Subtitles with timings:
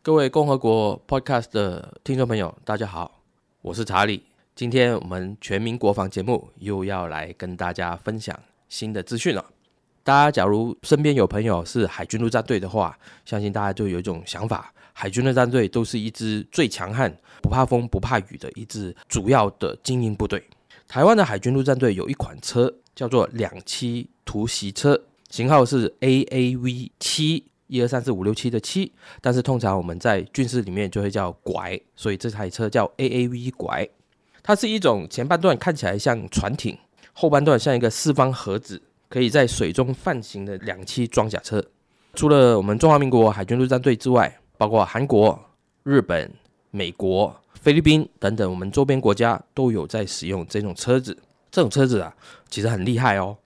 [0.00, 3.20] 各位共和国 Podcast 的听众朋友，大家好，
[3.60, 4.22] 我是查理。
[4.54, 8.38] 今天我们全民国防节目又要来跟大家分享
[8.68, 9.44] 新的资讯了。
[10.04, 20.42] 大家假如身边有朋友是海军陆战队的话，相信大家就有一种想法：海军陆战队都是一支最强悍、不怕风、不怕雨的一支主要的精英部队。
[20.86, 27.44] 台湾的海军陆战队有一款车叫做两栖突袭车，型号是 AAV 七。
[27.68, 33.88] 一二三四五六七的七，但是通常我们在军事里面就会叫拐，所以这台车叫 AAV 拐。
[34.42, 36.76] 它是一种前半段看起来像船艇，
[37.12, 41.62] 后半段像一个四方盒子，可以在水中泛行的两栖装甲车。
[42.14, 45.38] 除了我们中华民国海军陆战队之外，包括韩国、
[45.82, 46.32] 日本、
[46.70, 51.16] 美国、菲律宾等等我们周边国家都有在使用这种车子。
[51.50, 52.14] 这种车子啊，
[52.48, 53.36] 其实很厉害哦。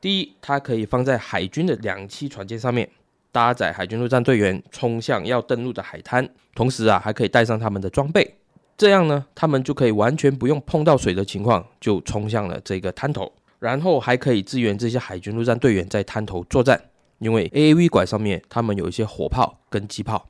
[0.00, 2.90] 第一，它可以放在海军的两栖船舰上面。
[3.32, 8.36] 搭载海军陆战队员冲向要登陆的海滩，同时啊，还可以带上他们的装备，
[8.76, 16.80] 这样呢，他们就可以完全不用碰到水的情况就冲向了这个滩头，然后还可以支援这些海军陆战队员在滩头作战。
[17.18, 20.26] 因为 AAV 拐上面他们有一些火炮跟机炮，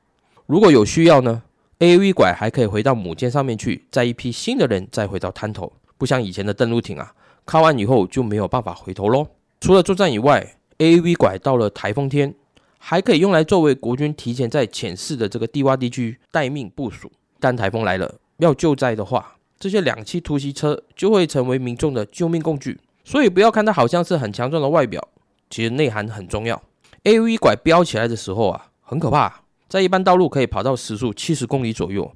[0.47, 1.43] 如果有需要呢
[1.79, 7.15] ，AAV 拐还可以回到母舰上面去，载一批新的人再回到滩头，不像以前的登陆艇啊，
[7.45, 9.27] 靠岸以后就没有办法回头喽。
[9.61, 10.45] 除了作战以外
[10.79, 12.35] ，AAV 拐到了台风天。
[12.83, 17.13] 还可以用来作为国军提前在浅势的这个低洼地区待命部署。
[17.39, 22.81] 但台风来了要救灾的话，这些两栖突袭车就会成为民众的救命工具。
[23.05, 25.07] 所以不要看它好像是很强壮的外表，
[25.49, 26.61] 其实内涵很重要。
[27.05, 32.11] AAV 拐飙起来的时候啊，很可怕，在一般道路可以跑到时速七十公里左右。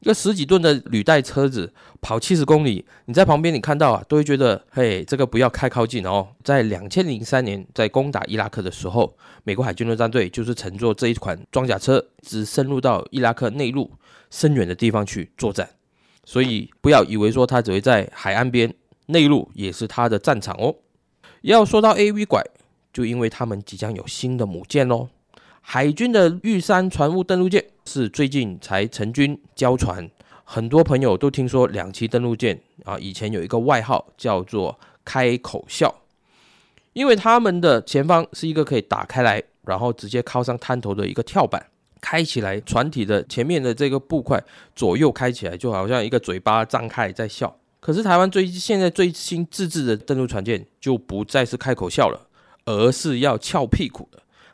[0.00, 6.26] 一个十几吨的履带车子跑七十公里，你在旁边你看到啊，都会觉得嘿，这个不要太靠近哦。
[6.42, 13.90] 在两千零三年在攻打伊拉克的时候，美国海军陆战队就是乘坐这一款装甲车，只深入到伊拉克内陆
[14.30, 15.68] 深远的地方去作战。
[16.24, 18.72] 所以不要以为说它只会在海岸边，
[19.06, 20.76] 内陆也是它的战场哦。
[21.42, 22.42] 要说到 A V 拐，
[22.90, 25.08] 就因为他们即将有新的母舰喽。
[25.72, 30.10] 海军的玉山船坞登陆舰是最近才成军交船，
[30.42, 34.76] 很多朋友都听说两栖登陆舰啊，以前有一个外号叫做
[35.06, 35.94] “开口笑”，
[36.92, 41.64] 因为他们的前方是一个可以打开来，然后直接靠上滩头的一个跳板，
[42.00, 44.42] 开起来，船体的前面的这个布块
[44.74, 47.56] 左右开起来，就好像一个嘴巴张开在笑。
[47.78, 52.26] 可是台湾最现在最新自制的登陆船舰就不再是开口笑了，
[52.64, 54.08] 而是要翘屁股。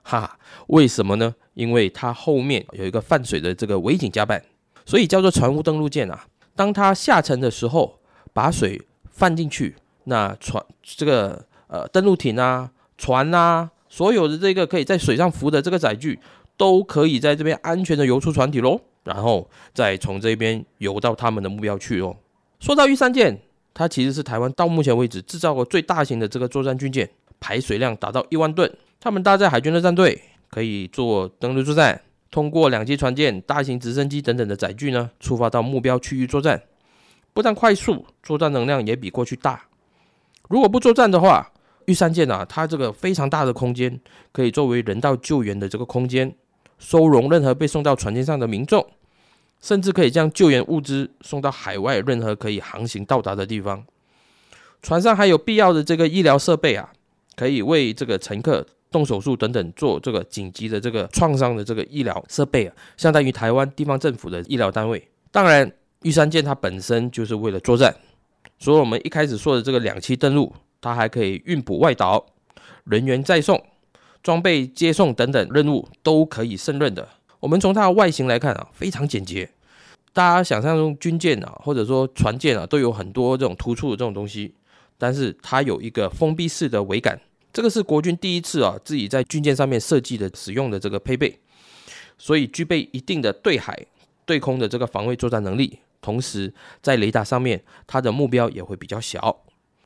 [0.09, 1.35] 哈哈，为什么呢？
[1.55, 4.41] 因为它后面有一个泛水的这个尾井甲板，
[4.85, 6.27] 所以叫做船坞登陆舰啊。
[6.55, 7.99] 当它下沉的时候，
[8.33, 8.81] 把水
[9.11, 9.75] 泛进去，
[10.05, 16.21] 那船这个呃登陆艇啊、船啊，所有的这个可以在水上浮的这个载具，
[16.57, 22.17] 都可以在这边安全的游出船体喽，然后再从这边游到他们的目标去哦。
[22.61, 23.41] 说到玉山舰，
[23.75, 27.11] 它其实是台湾到目前为止制造过最大型的这个作战军舰，
[27.41, 28.71] 排水量达到一万吨。
[29.01, 30.21] 他们搭载海军的战队，
[30.51, 36.63] 可以做登陆作战，通过两栖船舰、大型直升机等等的载具呢，出发到目标区域作战。
[37.33, 39.63] 不但快速，作战能量也比过去大。
[40.49, 41.53] 如果不作战的话，
[41.85, 44.01] 玉山舰啊，它这个非常大的空间，
[44.33, 46.35] 可以作为人道救援的这个空间，
[46.79, 48.85] 收容任何被送到船舰上的民众，
[49.61, 53.85] 甚至可以将救援物资送到海外任何可以航行到达的地方。
[54.83, 56.93] 船上还有必要的这个医疗设备啊，
[57.37, 58.67] 可以为这个乘客。
[58.89, 65.07] 动手术等等，做这个紧急的这个创伤的这个医疗设备啊，相当于台湾地方政府的医疗单位。
[65.31, 65.71] 当然，
[66.03, 67.95] 玉山舰它本身就是为了作战，
[68.59, 72.25] 所以我们一开始说的这个两栖登陆，它还可以运补外岛、
[72.85, 73.61] 人员再送、
[74.23, 77.07] 装备接送等等任务都可以胜任的。
[77.41, 79.51] 我们从它的外形来看啊，非常简洁。
[80.15, 84.55] 大家想象中军舰啊，或者说船舰啊，都有很多这种突出的这种东西，
[84.99, 87.21] 但是它有一个封闭式的桅杆。
[87.53, 91.39] 这个是国军第一次啊，自己在军舰上面设计的使用的这个配备，
[92.19, 93.87] 所以具备一定的对海、
[94.25, 95.79] 对空的这个防卫作战能力。
[96.03, 96.53] 同时，
[96.83, 99.45] 在雷达上面，它的目标也会比较小。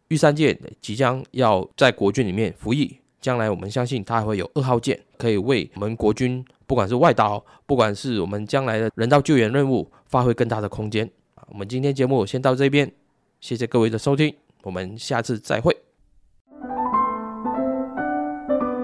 [0.09, 11.09] 玉山舰即将要在国军里面服役，将来我们相信它还会有二号舰，可以为我们国军，不管是外岛，不管是我们将来的人道救援任务，发挥更大的空间。
[11.47, 12.93] 我们今天节目先到这边，
[13.41, 15.77] 谢谢各位的收听，我们下次再会。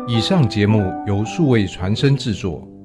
[0.08, 2.75] 以上节目由数位传声制作。